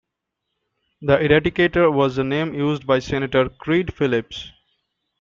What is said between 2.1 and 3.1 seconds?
the name used by